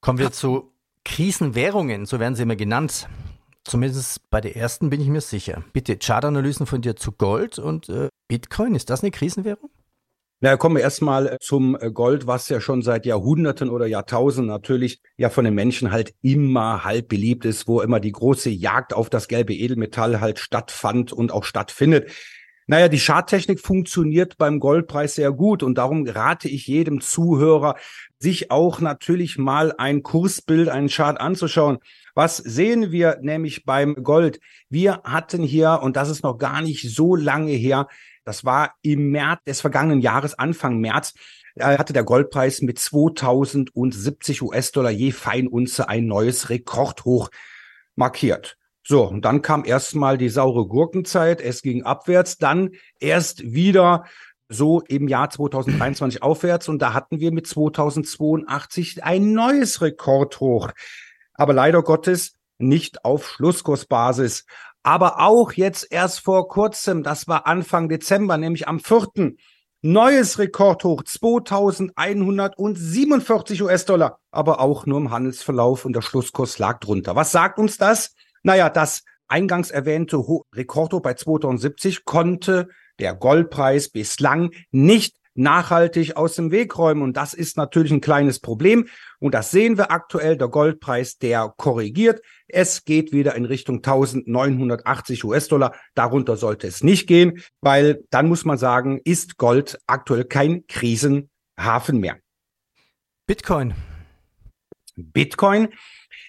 Kommen 0.00 0.18
wir 0.18 0.32
zu 0.32 0.72
Krisenwährungen, 1.04 2.06
so 2.06 2.20
werden 2.20 2.34
sie 2.34 2.42
immer 2.42 2.56
genannt. 2.56 3.08
Zumindest 3.64 4.28
bei 4.30 4.40
der 4.40 4.56
ersten 4.56 4.90
bin 4.90 5.00
ich 5.00 5.08
mir 5.08 5.20
sicher. 5.20 5.64
Bitte 5.72 5.96
Chartanalysen 5.96 6.66
von 6.66 6.82
dir 6.82 6.96
zu 6.96 7.12
Gold 7.12 7.58
und 7.58 7.88
äh, 7.88 8.08
Bitcoin, 8.28 8.74
ist 8.74 8.90
das 8.90 9.02
eine 9.02 9.10
Krisenwährung? 9.10 9.70
Na, 10.44 10.56
kommen 10.56 10.74
wir 10.74 10.82
erstmal 10.82 11.36
zum 11.40 11.78
Gold, 11.94 12.26
was 12.26 12.48
ja 12.48 12.60
schon 12.60 12.82
seit 12.82 13.06
Jahrhunderten 13.06 13.70
oder 13.70 13.86
Jahrtausenden 13.86 14.48
natürlich 14.48 15.00
ja 15.16 15.30
von 15.30 15.44
den 15.44 15.54
Menschen 15.54 15.92
halt 15.92 16.14
immer 16.20 16.82
halt 16.82 17.06
beliebt 17.06 17.44
ist, 17.44 17.68
wo 17.68 17.80
immer 17.80 18.00
die 18.00 18.10
große 18.10 18.50
Jagd 18.50 18.92
auf 18.92 19.08
das 19.08 19.28
gelbe 19.28 19.54
Edelmetall 19.54 20.20
halt 20.20 20.40
stattfand 20.40 21.12
und 21.12 21.30
auch 21.30 21.44
stattfindet. 21.44 22.10
Naja, 22.66 22.88
die 22.88 22.98
Charttechnik 22.98 23.60
funktioniert 23.60 24.38
beim 24.38 24.60
Goldpreis 24.60 25.16
sehr 25.16 25.32
gut 25.32 25.62
und 25.62 25.78
darum 25.78 26.06
rate 26.06 26.48
ich 26.48 26.66
jedem 26.66 27.00
Zuhörer, 27.00 27.76
sich 28.18 28.50
auch 28.50 28.80
natürlich 28.80 29.36
mal 29.36 29.74
ein 29.76 30.02
Kursbild, 30.02 30.68
einen 30.68 30.88
Chart 30.88 31.20
anzuschauen. 31.20 31.78
Was 32.14 32.36
sehen 32.36 32.92
wir 32.92 33.18
nämlich 33.20 33.64
beim 33.64 33.94
Gold? 33.94 34.38
Wir 34.68 35.02
hatten 35.04 35.42
hier, 35.42 35.80
und 35.82 35.96
das 35.96 36.08
ist 36.08 36.22
noch 36.22 36.38
gar 36.38 36.62
nicht 36.62 36.88
so 36.94 37.16
lange 37.16 37.52
her, 37.52 37.88
das 38.24 38.44
war 38.44 38.74
im 38.82 39.10
März 39.10 39.40
des 39.44 39.60
vergangenen 39.60 40.00
Jahres, 40.00 40.38
Anfang 40.38 40.78
März, 40.78 41.14
äh, 41.56 41.78
hatte 41.78 41.92
der 41.92 42.04
Goldpreis 42.04 42.62
mit 42.62 42.78
2070 42.78 44.42
US-Dollar 44.42 44.90
je 44.90 45.10
Feinunze 45.10 45.88
ein 45.88 46.06
neues 46.06 46.48
Rekordhoch 46.48 47.30
markiert. 47.96 48.56
So, 48.84 49.04
und 49.04 49.24
dann 49.24 49.42
kam 49.42 49.64
erstmal 49.64 50.18
die 50.18 50.28
saure 50.28 50.66
Gurkenzeit, 50.66 51.40
es 51.40 51.62
ging 51.62 51.84
abwärts, 51.84 52.38
dann 52.38 52.70
erst 52.98 53.52
wieder 53.52 54.04
so 54.48 54.80
im 54.80 55.08
Jahr 55.08 55.30
2023 55.30 56.22
aufwärts 56.22 56.68
und 56.68 56.80
da 56.80 56.92
hatten 56.92 57.20
wir 57.20 57.32
mit 57.32 57.46
2082 57.46 59.04
ein 59.04 59.32
neues 59.32 59.80
Rekordhoch. 59.80 60.72
Aber 61.34 61.52
leider 61.52 61.82
Gottes 61.82 62.34
nicht 62.58 63.04
auf 63.04 63.28
Schlusskursbasis. 63.28 64.44
Aber 64.82 65.20
auch 65.20 65.52
jetzt 65.52 65.86
erst 65.90 66.20
vor 66.20 66.48
kurzem, 66.48 67.02
das 67.02 67.28
war 67.28 67.46
Anfang 67.46 67.88
Dezember, 67.88 68.36
nämlich 68.36 68.68
am 68.68 68.80
4. 68.80 69.34
Neues 69.84 70.38
Rekordhoch, 70.38 71.02
2147 71.02 73.62
US-Dollar, 73.62 74.20
aber 74.30 74.60
auch 74.60 74.86
nur 74.86 74.98
im 74.98 75.10
Handelsverlauf 75.10 75.84
und 75.84 75.94
der 75.94 76.02
Schlusskurs 76.02 76.60
lag 76.60 76.78
drunter. 76.78 77.16
Was 77.16 77.32
sagt 77.32 77.58
uns 77.58 77.78
das? 77.78 78.14
Naja, 78.42 78.70
das 78.70 79.04
eingangs 79.28 79.70
erwähnte 79.70 80.18
Rekordhoch 80.54 81.00
bei 81.00 81.14
2070 81.14 82.04
konnte 82.04 82.68
der 82.98 83.14
Goldpreis 83.14 83.88
bislang 83.88 84.50
nicht 84.70 85.16
nachhaltig 85.34 86.16
aus 86.16 86.34
dem 86.34 86.50
Weg 86.50 86.76
räumen. 86.76 87.02
Und 87.02 87.16
das 87.16 87.34
ist 87.34 87.56
natürlich 87.56 87.92
ein 87.92 88.00
kleines 88.00 88.40
Problem. 88.40 88.88
Und 89.18 89.34
das 89.34 89.50
sehen 89.50 89.78
wir 89.78 89.90
aktuell. 89.90 90.36
Der 90.36 90.48
Goldpreis, 90.48 91.18
der 91.18 91.52
korrigiert. 91.56 92.20
Es 92.48 92.84
geht 92.84 93.12
wieder 93.12 93.34
in 93.34 93.44
Richtung 93.44 93.76
1980 93.76 95.24
US-Dollar. 95.24 95.74
Darunter 95.94 96.36
sollte 96.36 96.66
es 96.66 96.82
nicht 96.82 97.06
gehen, 97.06 97.42
weil 97.60 98.04
dann 98.10 98.28
muss 98.28 98.44
man 98.44 98.58
sagen, 98.58 99.00
ist 99.04 99.38
Gold 99.38 99.78
aktuell 99.86 100.24
kein 100.24 100.66
Krisenhafen 100.66 101.98
mehr. 101.98 102.18
Bitcoin. 103.26 103.74
Bitcoin 104.96 105.68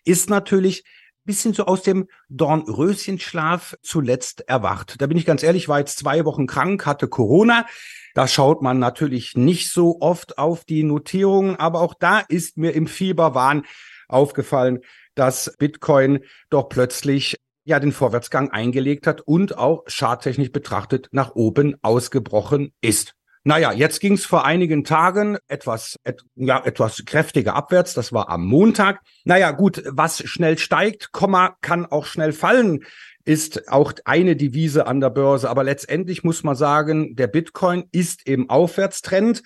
ist 0.05 0.29
natürlich 0.29 0.85
bisschen 1.25 1.53
so 1.53 1.65
aus 1.65 1.83
dem 1.83 2.07
Dornröschenschlaf 2.29 3.75
zuletzt 3.81 4.47
erwacht. 4.47 4.95
Da 4.99 5.07
bin 5.07 5.17
ich 5.17 5.25
ganz 5.25 5.43
ehrlich, 5.43 5.67
war 5.69 5.79
jetzt 5.79 5.99
zwei 5.99 6.25
Wochen 6.25 6.47
krank, 6.47 6.85
hatte 6.85 7.07
Corona. 7.07 7.65
Da 8.13 8.27
schaut 8.27 8.61
man 8.61 8.79
natürlich 8.79 9.35
nicht 9.35 9.71
so 9.71 9.97
oft 9.99 10.37
auf 10.37 10.65
die 10.65 10.83
Notierungen, 10.83 11.55
aber 11.55 11.81
auch 11.81 11.93
da 11.93 12.19
ist 12.19 12.57
mir 12.57 12.73
im 12.75 12.87
Fieberwahn 12.87 13.65
aufgefallen, 14.07 14.81
dass 15.15 15.55
Bitcoin 15.57 16.19
doch 16.49 16.69
plötzlich 16.69 17.37
ja 17.65 17.79
den 17.79 17.91
Vorwärtsgang 17.91 18.51
eingelegt 18.51 19.07
hat 19.07 19.21
und 19.21 19.57
auch 19.57 19.83
charttechnisch 19.87 20.51
betrachtet 20.51 21.07
nach 21.11 21.35
oben 21.35 21.75
ausgebrochen 21.81 22.73
ist. 22.81 23.15
Naja, 23.45 23.73
jetzt 23.73 23.99
ging 23.99 24.13
es 24.13 24.25
vor 24.25 24.45
einigen 24.45 24.85
Tagen 24.85 25.37
etwas, 25.47 25.99
et, 26.05 26.23
ja, 26.35 26.63
etwas 26.63 27.03
kräftiger 27.05 27.55
abwärts. 27.55 27.93
Das 27.93 28.13
war 28.13 28.29
am 28.29 28.45
Montag. 28.45 29.01
Naja, 29.25 29.51
gut, 29.51 29.83
was 29.85 30.23
schnell 30.25 30.57
steigt, 30.57 31.11
Komma, 31.11 31.57
kann 31.61 31.85
auch 31.85 32.05
schnell 32.05 32.31
fallen 32.31 32.85
ist 33.25 33.69
auch 33.69 33.93
eine 34.05 34.35
Devise 34.35 34.87
an 34.87 34.99
der 34.99 35.09
Börse. 35.09 35.49
Aber 35.49 35.63
letztendlich 35.63 36.23
muss 36.23 36.43
man 36.43 36.55
sagen, 36.55 37.15
der 37.15 37.27
Bitcoin 37.27 37.85
ist 37.91 38.27
im 38.27 38.49
Aufwärtstrend. 38.49 39.43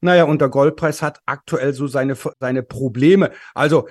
Naja, 0.00 0.24
und 0.24 0.40
der 0.40 0.48
Goldpreis 0.48 1.02
hat 1.02 1.20
aktuell 1.26 1.72
so 1.72 1.86
seine, 1.86 2.16
seine 2.38 2.62
Probleme. 2.62 3.30
Also 3.54 3.88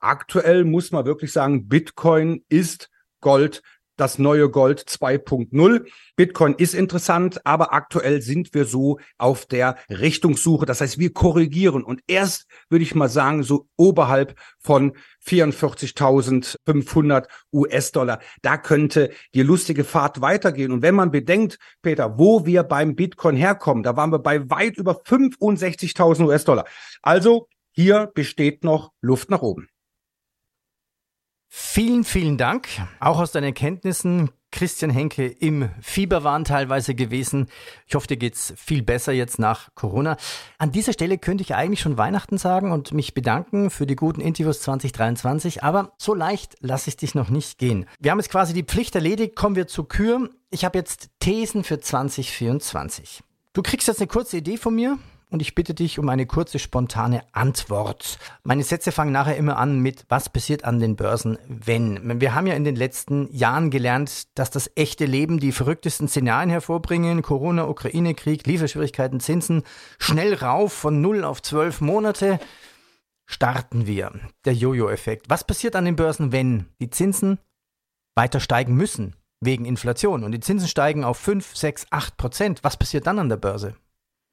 aktuell 0.00 0.64
muss 0.64 0.92
man 0.92 1.04
wirklich 1.04 1.32
sagen, 1.32 1.68
Bitcoin 1.68 2.44
ist 2.48 2.88
Gold 3.20 3.62
das 4.00 4.18
neue 4.18 4.50
Gold 4.50 4.80
2.0. 4.80 5.86
Bitcoin 6.16 6.54
ist 6.54 6.74
interessant, 6.74 7.44
aber 7.44 7.74
aktuell 7.74 8.22
sind 8.22 8.54
wir 8.54 8.64
so 8.64 8.98
auf 9.18 9.46
der 9.46 9.76
Richtungssuche. 9.90 10.64
Das 10.66 10.80
heißt, 10.80 10.98
wir 10.98 11.12
korrigieren 11.12 11.84
und 11.84 12.00
erst 12.06 12.46
würde 12.70 12.82
ich 12.82 12.94
mal 12.94 13.08
sagen, 13.08 13.42
so 13.42 13.68
oberhalb 13.76 14.38
von 14.58 14.92
44.500 15.26 17.26
US-Dollar. 17.52 18.20
Da 18.42 18.56
könnte 18.56 19.10
die 19.34 19.42
lustige 19.42 19.84
Fahrt 19.84 20.22
weitergehen. 20.22 20.72
Und 20.72 20.82
wenn 20.82 20.94
man 20.94 21.10
bedenkt, 21.10 21.58
Peter, 21.82 22.18
wo 22.18 22.46
wir 22.46 22.62
beim 22.62 22.94
Bitcoin 22.96 23.36
herkommen, 23.36 23.82
da 23.82 23.96
waren 23.96 24.12
wir 24.12 24.18
bei 24.18 24.48
weit 24.48 24.78
über 24.78 25.02
65.000 25.02 26.24
US-Dollar. 26.24 26.64
Also 27.02 27.48
hier 27.72 28.10
besteht 28.14 28.64
noch 28.64 28.92
Luft 29.00 29.30
nach 29.30 29.42
oben. 29.42 29.68
Vielen, 31.52 32.04
vielen 32.04 32.38
Dank. 32.38 32.68
Auch 33.00 33.18
aus 33.18 33.32
deinen 33.32 33.54
Kenntnissen, 33.54 34.30
Christian 34.52 34.92
Henke 34.92 35.26
im 35.26 35.68
Fieberwahn 35.82 36.44
teilweise 36.44 36.94
gewesen. 36.94 37.48
Ich 37.88 37.96
hoffe, 37.96 38.06
dir 38.06 38.16
geht's 38.16 38.54
viel 38.56 38.82
besser 38.82 39.12
jetzt 39.12 39.40
nach 39.40 39.74
Corona. 39.74 40.16
An 40.58 40.70
dieser 40.70 40.92
Stelle 40.92 41.18
könnte 41.18 41.42
ich 41.42 41.56
eigentlich 41.56 41.80
schon 41.80 41.98
Weihnachten 41.98 42.38
sagen 42.38 42.70
und 42.70 42.92
mich 42.92 43.14
bedanken 43.14 43.70
für 43.70 43.84
die 43.84 43.96
guten 43.96 44.20
Interviews 44.20 44.60
2023, 44.60 45.64
aber 45.64 45.92
so 45.98 46.14
leicht 46.14 46.54
lasse 46.60 46.88
ich 46.88 46.96
dich 46.96 47.16
noch 47.16 47.30
nicht 47.30 47.58
gehen. 47.58 47.86
Wir 47.98 48.12
haben 48.12 48.20
jetzt 48.20 48.30
quasi 48.30 48.54
die 48.54 48.62
Pflicht 48.62 48.94
erledigt, 48.94 49.34
kommen 49.34 49.56
wir 49.56 49.66
zur 49.66 49.88
Kür. 49.88 50.30
Ich 50.50 50.64
habe 50.64 50.78
jetzt 50.78 51.10
Thesen 51.18 51.64
für 51.64 51.80
2024. 51.80 53.24
Du 53.54 53.62
kriegst 53.62 53.88
jetzt 53.88 53.98
eine 53.98 54.06
kurze 54.06 54.36
Idee 54.36 54.56
von 54.56 54.76
mir 54.76 55.00
und 55.30 55.40
ich 55.40 55.54
bitte 55.54 55.74
dich 55.74 55.98
um 55.98 56.08
eine 56.08 56.26
kurze, 56.26 56.58
spontane 56.58 57.22
Antwort. 57.32 58.18
Meine 58.42 58.64
Sätze 58.64 58.92
fangen 58.92 59.12
nachher 59.12 59.36
immer 59.36 59.56
an 59.58 59.78
mit, 59.78 60.04
was 60.08 60.28
passiert 60.28 60.64
an 60.64 60.80
den 60.80 60.96
Börsen, 60.96 61.38
wenn. 61.46 62.20
Wir 62.20 62.34
haben 62.34 62.46
ja 62.46 62.54
in 62.54 62.64
den 62.64 62.76
letzten 62.76 63.32
Jahren 63.32 63.70
gelernt, 63.70 64.36
dass 64.38 64.50
das 64.50 64.70
echte 64.74 65.06
Leben 65.06 65.38
die 65.38 65.52
verrücktesten 65.52 66.08
Szenarien 66.08 66.50
hervorbringen. 66.50 67.22
Corona, 67.22 67.68
Ukraine-Krieg, 67.68 68.46
Lieferschwierigkeiten, 68.46 69.20
Zinsen, 69.20 69.62
schnell 69.98 70.34
rauf 70.34 70.72
von 70.72 71.00
0 71.00 71.24
auf 71.24 71.42
12 71.42 71.80
Monate. 71.80 72.40
Starten 73.26 73.86
wir. 73.86 74.12
Der 74.44 74.54
Jojo-Effekt. 74.54 75.30
Was 75.30 75.46
passiert 75.46 75.76
an 75.76 75.84
den 75.84 75.94
Börsen, 75.94 76.32
wenn 76.32 76.66
die 76.80 76.90
Zinsen 76.90 77.38
weiter 78.16 78.40
steigen 78.40 78.74
müssen? 78.74 79.14
Wegen 79.40 79.64
Inflation. 79.64 80.24
Und 80.24 80.32
die 80.32 80.40
Zinsen 80.40 80.68
steigen 80.68 81.04
auf 81.04 81.16
5, 81.18 81.56
6, 81.56 81.86
8 81.90 82.16
Prozent. 82.16 82.64
Was 82.64 82.76
passiert 82.76 83.06
dann 83.06 83.20
an 83.20 83.28
der 83.28 83.36
Börse? 83.36 83.76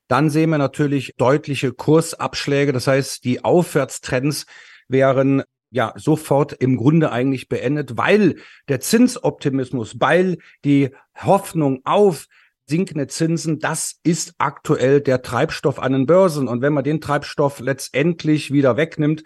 Dann 0.07 0.29
sehen 0.29 0.49
wir 0.49 0.57
natürlich 0.57 1.13
deutliche 1.17 1.73
Kursabschläge. 1.73 2.71
Das 2.71 2.87
heißt, 2.87 3.23
die 3.23 3.43
Aufwärtstrends 3.43 4.45
wären 4.87 5.43
ja 5.69 5.93
sofort 5.97 6.53
im 6.53 6.77
Grunde 6.77 7.11
eigentlich 7.11 7.49
beendet, 7.49 7.97
weil 7.97 8.37
der 8.69 8.79
Zinsoptimismus, 8.79 9.99
weil 9.99 10.37
die 10.63 10.91
Hoffnung 11.15 11.81
auf 11.83 12.27
sinkende 12.65 13.07
Zinsen, 13.07 13.59
das 13.59 13.99
ist 14.03 14.33
aktuell 14.37 15.01
der 15.01 15.21
Treibstoff 15.21 15.79
an 15.79 15.93
den 15.93 16.05
Börsen. 16.05 16.47
Und 16.47 16.61
wenn 16.61 16.73
man 16.73 16.83
den 16.83 17.01
Treibstoff 17.01 17.59
letztendlich 17.59 18.51
wieder 18.51 18.77
wegnimmt, 18.77 19.23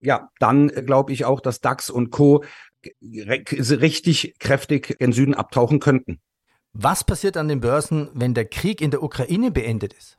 ja, 0.00 0.30
dann 0.38 0.68
glaube 0.68 1.12
ich 1.12 1.24
auch, 1.24 1.40
dass 1.40 1.60
DAX 1.60 1.90
und 1.90 2.10
Co. 2.10 2.44
richtig 3.02 4.34
kräftig 4.38 4.96
in 4.98 5.12
Süden 5.12 5.34
abtauchen 5.34 5.80
könnten. 5.80 6.20
Was 6.72 7.04
passiert 7.04 7.36
an 7.36 7.48
den 7.48 7.60
Börsen, 7.60 8.10
wenn 8.14 8.34
der 8.34 8.44
Krieg 8.44 8.80
in 8.80 8.90
der 8.90 9.02
Ukraine 9.02 9.50
beendet 9.50 9.92
ist? 9.92 10.18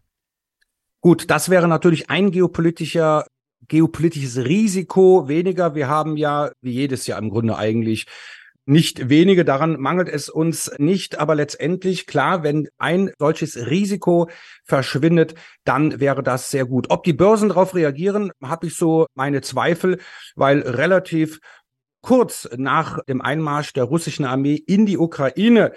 Gut, 0.99 1.29
das 1.29 1.49
wäre 1.49 1.67
natürlich 1.67 2.09
ein 2.09 2.31
geopolitischer 2.31 3.25
geopolitisches 3.67 4.37
Risiko 4.37 5.27
weniger. 5.27 5.75
Wir 5.75 5.87
haben 5.87 6.17
ja 6.17 6.51
wie 6.61 6.71
jedes 6.71 7.07
Jahr 7.07 7.19
im 7.19 7.29
Grunde 7.29 7.57
eigentlich 7.57 8.05
nicht 8.65 9.09
wenige, 9.09 9.43
daran 9.43 9.79
mangelt 9.79 10.07
es 10.07 10.29
uns 10.29 10.71
nicht, 10.77 11.17
aber 11.17 11.33
letztendlich 11.33 12.05
klar, 12.05 12.43
wenn 12.43 12.67
ein 12.77 13.11
solches 13.17 13.57
Risiko 13.57 14.29
verschwindet, 14.65 15.33
dann 15.63 15.99
wäre 15.99 16.21
das 16.21 16.51
sehr 16.51 16.65
gut. 16.65 16.87
Ob 16.89 17.03
die 17.03 17.13
Börsen 17.13 17.49
darauf 17.49 17.73
reagieren, 17.73 18.31
habe 18.43 18.67
ich 18.67 18.75
so 18.75 19.07
meine 19.15 19.41
Zweifel, 19.41 19.99
weil 20.35 20.61
relativ 20.61 21.39
kurz 22.01 22.47
nach 22.55 23.03
dem 23.05 23.21
Einmarsch 23.21 23.73
der 23.73 23.85
russischen 23.85 24.25
Armee 24.25 24.55
in 24.55 24.85
die 24.85 24.97
Ukraine 24.97 25.73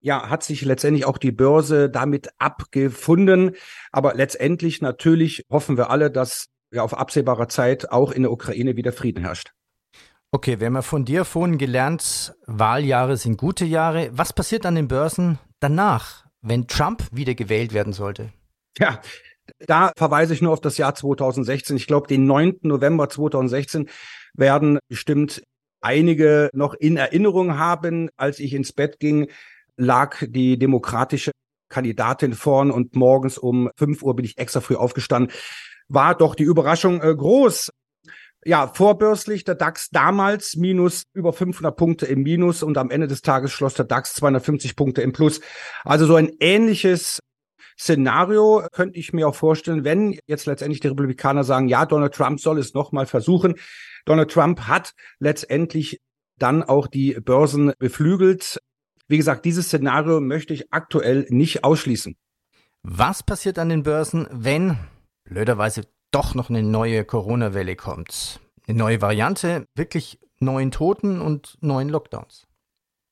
ja, 0.00 0.28
hat 0.28 0.42
sich 0.42 0.62
letztendlich 0.62 1.04
auch 1.04 1.18
die 1.18 1.32
Börse 1.32 1.90
damit 1.90 2.30
abgefunden. 2.38 3.52
Aber 3.92 4.14
letztendlich 4.14 4.80
natürlich 4.80 5.44
hoffen 5.50 5.76
wir 5.76 5.90
alle, 5.90 6.10
dass 6.10 6.46
ja 6.72 6.82
auf 6.82 6.96
absehbarer 6.96 7.48
Zeit 7.48 7.90
auch 7.90 8.12
in 8.12 8.22
der 8.22 8.32
Ukraine 8.32 8.76
wieder 8.76 8.92
Frieden 8.92 9.24
herrscht. 9.24 9.52
Okay, 10.32 10.60
wir 10.60 10.66
haben 10.66 10.76
ja 10.76 10.82
von 10.82 11.04
dir 11.04 11.24
vorhin 11.24 11.58
gelernt, 11.58 12.34
Wahljahre 12.46 13.16
sind 13.16 13.36
gute 13.36 13.64
Jahre. 13.64 14.10
Was 14.12 14.32
passiert 14.32 14.64
an 14.64 14.76
den 14.76 14.86
Börsen 14.86 15.40
danach, 15.58 16.24
wenn 16.40 16.68
Trump 16.68 17.04
wieder 17.10 17.34
gewählt 17.34 17.74
werden 17.74 17.92
sollte? 17.92 18.32
Ja, 18.78 19.00
da 19.66 19.90
verweise 19.96 20.32
ich 20.32 20.40
nur 20.40 20.52
auf 20.52 20.60
das 20.60 20.78
Jahr 20.78 20.94
2016. 20.94 21.76
Ich 21.76 21.88
glaube, 21.88 22.06
den 22.06 22.26
9. 22.26 22.60
November 22.62 23.08
2016 23.08 23.88
werden 24.34 24.78
bestimmt 24.88 25.42
einige 25.80 26.48
noch 26.52 26.74
in 26.74 26.96
Erinnerung 26.96 27.58
haben. 27.58 28.08
Als 28.16 28.38
ich 28.38 28.54
ins 28.54 28.72
Bett 28.72 29.00
ging, 29.00 29.28
lag 29.80 30.16
die 30.20 30.58
demokratische 30.58 31.32
Kandidatin 31.68 32.34
vorn 32.34 32.70
und 32.70 32.94
morgens 32.94 33.38
um 33.38 33.70
5 33.76 34.02
Uhr 34.02 34.14
bin 34.14 34.24
ich 34.24 34.38
extra 34.38 34.60
früh 34.60 34.76
aufgestanden. 34.76 35.32
War 35.88 36.14
doch 36.14 36.34
die 36.34 36.44
Überraschung 36.44 37.02
äh, 37.02 37.14
groß. 37.14 37.70
Ja, 38.44 38.68
vorbörslich 38.68 39.44
der 39.44 39.54
DAX 39.54 39.90
damals 39.90 40.56
minus 40.56 41.04
über 41.12 41.32
500 41.32 41.76
Punkte 41.76 42.06
im 42.06 42.22
Minus 42.22 42.62
und 42.62 42.78
am 42.78 42.90
Ende 42.90 43.06
des 43.06 43.22
Tages 43.22 43.52
schloss 43.52 43.74
der 43.74 43.84
DAX 43.84 44.14
250 44.14 44.76
Punkte 44.76 45.02
im 45.02 45.12
Plus. 45.12 45.40
Also 45.84 46.06
so 46.06 46.14
ein 46.16 46.30
ähnliches 46.40 47.20
Szenario 47.78 48.66
könnte 48.72 48.98
ich 48.98 49.12
mir 49.12 49.28
auch 49.28 49.34
vorstellen, 49.34 49.84
wenn 49.84 50.18
jetzt 50.26 50.46
letztendlich 50.46 50.80
die 50.80 50.88
Republikaner 50.88 51.44
sagen, 51.44 51.68
ja, 51.68 51.86
Donald 51.86 52.14
Trump 52.14 52.40
soll 52.40 52.58
es 52.58 52.74
nochmal 52.74 53.06
versuchen. 53.06 53.56
Donald 54.06 54.30
Trump 54.30 54.62
hat 54.62 54.92
letztendlich 55.18 56.00
dann 56.38 56.62
auch 56.62 56.86
die 56.86 57.12
Börsen 57.20 57.72
beflügelt. 57.78 58.58
Wie 59.10 59.16
gesagt, 59.16 59.44
dieses 59.44 59.66
Szenario 59.66 60.20
möchte 60.20 60.54
ich 60.54 60.72
aktuell 60.72 61.26
nicht 61.30 61.64
ausschließen. 61.64 62.14
Was 62.84 63.24
passiert 63.24 63.58
an 63.58 63.68
den 63.68 63.82
Börsen, 63.82 64.28
wenn 64.30 64.78
blöderweise 65.24 65.82
doch 66.12 66.36
noch 66.36 66.48
eine 66.48 66.62
neue 66.62 67.04
Corona-Welle 67.04 67.74
kommt? 67.74 68.38
Eine 68.68 68.78
neue 68.78 69.02
Variante, 69.02 69.66
wirklich 69.74 70.20
neuen 70.38 70.70
Toten 70.70 71.20
und 71.20 71.58
neuen 71.60 71.88
Lockdowns? 71.88 72.46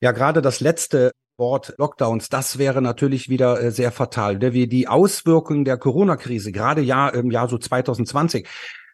Ja, 0.00 0.12
gerade 0.12 0.40
das 0.40 0.60
letzte 0.60 1.10
Wort 1.36 1.74
Lockdowns, 1.78 2.28
das 2.28 2.58
wäre 2.58 2.80
natürlich 2.80 3.28
wieder 3.28 3.60
äh, 3.60 3.72
sehr 3.72 3.90
fatal. 3.90 4.40
Wie 4.40 4.68
die 4.68 4.86
Auswirkungen 4.86 5.64
der 5.64 5.78
Corona-Krise, 5.78 6.52
gerade 6.52 6.80
ja 6.80 7.08
im 7.08 7.32
Jahr 7.32 7.48
so 7.48 7.58
2020, 7.58 8.46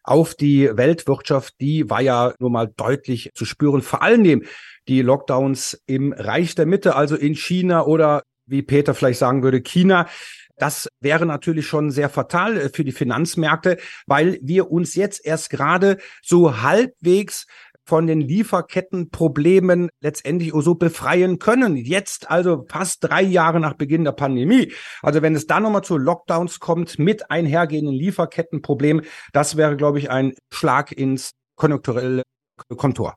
auf 0.05 0.35
die 0.35 0.71
Weltwirtschaft, 0.73 1.55
die 1.61 1.91
war 1.91 2.01
ja 2.01 2.33
nur 2.39 2.51
mal 2.51 2.73
deutlich 2.75 3.31
zu 3.35 3.45
spüren. 3.45 3.83
Vor 3.83 4.01
allem 4.01 4.23
die 4.89 5.03
Lockdowns 5.03 5.81
im 5.87 6.13
Reich 6.13 6.55
der 6.55 6.67
Mitte, 6.67 6.97
also 6.97 7.17
in 7.17 7.35
China 7.35 7.87
oder 7.87 8.23
wie 8.47 8.63
Peter 8.63 8.95
vielleicht 8.95 9.19
sagen 9.19 9.43
würde, 9.43 9.63
China. 9.63 10.07
Das 10.57 10.89
wäre 11.01 11.27
natürlich 11.27 11.67
schon 11.67 11.91
sehr 11.91 12.09
fatal 12.09 12.57
äh, 12.57 12.69
für 12.69 12.85
die 12.85 12.93
Finanzmärkte, 12.93 13.79
weil 14.07 14.39
wir 14.43 14.71
uns 14.71 14.95
jetzt 14.95 15.25
erst 15.25 15.51
gerade 15.51 15.99
so 16.23 16.63
halbwegs 16.63 17.47
von 17.87 18.07
den 18.07 18.21
Lieferkettenproblemen 18.21 19.91
letztendlich 20.01 20.53
so 20.55 20.75
befreien 20.75 21.39
können. 21.39 21.77
Jetzt 21.77 22.31
also 22.31 22.65
fast 22.69 23.05
drei 23.05 23.23
Jahre 23.23 23.61
nach 23.61 23.75
Beginn 23.75 24.05
der 24.05 24.13
Pandemie. 24.13 24.73
Also 25.03 25.21
wenn 25.21 25.35
es 25.35 25.47
dann 25.47 25.65
nochmal 25.65 25.85
zu 25.85 25.99
Lockdowns 25.99 26.61
kommt 26.61 26.99
mit 26.99 27.31
einhergehenden 27.31 27.95
Lieferkettenproblemen, 27.95 29.05
das 29.33 29.57
wäre, 29.57 29.77
glaube 29.77 29.99
ich, 29.99 30.11
ein 30.11 30.35
Schlag 30.51 30.93
ins 30.93 31.33
konjunkturelle 31.57 32.23
Kontor. 32.77 33.17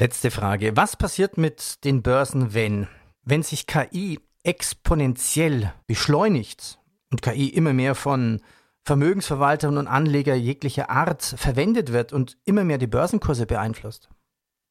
Letzte 0.00 0.30
Frage. 0.30 0.78
Was 0.78 0.96
passiert 0.96 1.36
mit 1.36 1.84
den 1.84 2.00
Börsen, 2.00 2.54
wenn, 2.54 2.88
wenn 3.22 3.42
sich 3.42 3.66
KI 3.66 4.18
exponentiell 4.44 5.74
beschleunigt 5.86 6.78
und 7.10 7.20
KI 7.20 7.50
immer 7.50 7.74
mehr 7.74 7.94
von 7.94 8.40
Vermögensverwaltern 8.82 9.76
und 9.76 9.88
Anleger 9.88 10.34
jeglicher 10.34 10.88
Art 10.88 11.22
verwendet 11.22 11.92
wird 11.92 12.14
und 12.14 12.38
immer 12.46 12.64
mehr 12.64 12.78
die 12.78 12.86
Börsenkurse 12.86 13.44
beeinflusst? 13.44 14.08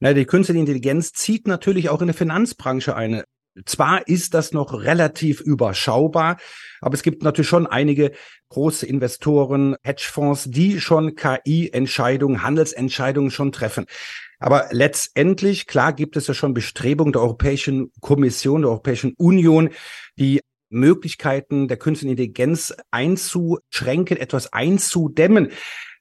Na, 0.00 0.14
die 0.14 0.24
künstliche 0.24 0.58
Intelligenz 0.58 1.12
zieht 1.12 1.46
natürlich 1.46 1.90
auch 1.90 2.00
in 2.00 2.08
der 2.08 2.16
Finanzbranche 2.16 2.96
eine. 2.96 3.22
Zwar 3.66 4.08
ist 4.08 4.34
das 4.34 4.50
noch 4.50 4.72
relativ 4.82 5.40
überschaubar, 5.40 6.38
aber 6.80 6.94
es 6.94 7.04
gibt 7.04 7.22
natürlich 7.22 7.48
schon 7.48 7.68
einige 7.68 8.10
große 8.48 8.84
Investoren, 8.84 9.76
Hedgefonds, 9.84 10.50
die 10.50 10.80
schon 10.80 11.14
KI-Entscheidungen, 11.14 12.42
Handelsentscheidungen 12.42 13.30
schon 13.30 13.52
treffen. 13.52 13.86
Aber 14.40 14.68
letztendlich, 14.72 15.66
klar, 15.66 15.92
gibt 15.92 16.16
es 16.16 16.26
ja 16.26 16.34
schon 16.34 16.54
Bestrebungen 16.54 17.12
der 17.12 17.22
Europäischen 17.22 17.92
Kommission, 18.00 18.62
der 18.62 18.70
Europäischen 18.70 19.12
Union, 19.16 19.68
die 20.18 20.40
Möglichkeiten 20.70 21.68
der 21.68 21.76
künstlichen 21.76 22.12
Intelligenz 22.12 22.74
einzuschränken, 22.90 24.16
etwas 24.16 24.52
einzudämmen. 24.52 25.50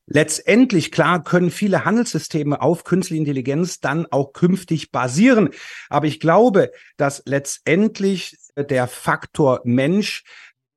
Letztendlich, 0.05 0.91
klar, 0.91 1.24
können 1.24 1.51
viele 1.51 1.86
Handelssysteme 1.86 2.62
auf 2.62 2.84
künstliche 2.84 3.19
Intelligenz 3.19 3.79
dann 3.79 4.08
auch 4.08 4.34
künftig 4.34 4.91
basieren. 4.91 5.49
Aber 5.89 6.08
ich 6.08 6.19
glaube, 6.19 6.71
dass 6.97 7.21
letztendlich 7.25 8.38
der 8.56 8.88
Faktor 8.88 9.62
Mensch 9.65 10.23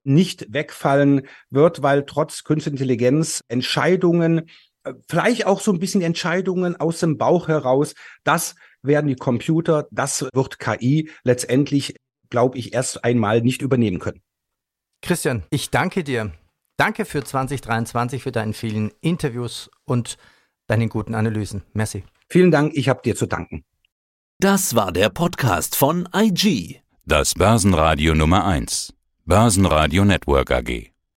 nicht 0.05 0.53
wegfallen 0.53 1.29
wird, 1.49 1.83
weil 1.83 2.05
trotz 2.05 2.45
künstlicher 2.45 2.73
Intelligenz 2.73 3.43
Entscheidungen, 3.49 4.51
vielleicht 5.09 5.47
auch 5.47 5.61
so 5.61 5.73
ein 5.73 5.79
bisschen 5.79 6.03
Entscheidungen 6.03 6.77
aus 6.77 7.01
dem 7.01 7.19
Bauch 7.19 7.49
heraus, 7.49 7.95
das 8.25 8.55
werden 8.83 9.07
die 9.07 9.17
Computer, 9.17 9.87
das 9.91 10.27
wird 10.33 10.59
KI 10.59 11.11
letztendlich 11.25 11.95
glaube 12.33 12.59
ich, 12.59 12.75
erst 12.75 13.05
einmal 13.05 13.43
nicht 13.43 13.63
übernehmen 13.63 14.01
können. 14.01 14.23
Christian, 15.03 15.45
ich 15.51 15.71
danke 15.71 16.03
dir. 16.03 16.33
Danke 16.77 17.05
für 17.05 17.23
2023, 17.23 18.23
für 18.23 18.33
deine 18.33 18.55
vielen 18.55 18.91
Interviews 19.01 19.71
und 19.85 20.17
deine 20.67 20.89
guten 20.89 21.15
Analysen. 21.15 21.63
Merci. 21.75 22.03
Vielen 22.29 22.51
Dank, 22.51 22.73
ich 22.75 22.89
habe 22.89 23.03
dir 23.05 23.15
zu 23.15 23.27
danken. 23.27 23.65
Das 24.41 24.75
war 24.75 24.91
der 24.91 25.11
Podcast 25.11 25.77
von 25.77 26.09
IG. 26.15 26.81
Das 27.05 27.35
Börsenradio 27.35 28.15
Nummer 28.15 28.47
1. 28.47 28.95
Börsenradio 29.27 30.05
Network 30.05 30.51
AG. 30.51 30.92